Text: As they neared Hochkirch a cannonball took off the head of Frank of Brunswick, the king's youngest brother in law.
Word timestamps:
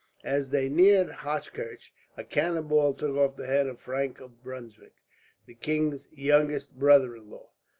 As 0.23 0.49
they 0.49 0.67
neared 0.67 1.11
Hochkirch 1.11 1.93
a 2.17 2.23
cannonball 2.23 2.95
took 2.95 3.15
off 3.15 3.35
the 3.35 3.45
head 3.45 3.67
of 3.67 3.79
Frank 3.79 4.19
of 4.19 4.41
Brunswick, 4.43 4.95
the 5.45 5.53
king's 5.53 6.07
youngest 6.11 6.73
brother 6.79 7.15
in 7.15 7.29
law. 7.29 7.51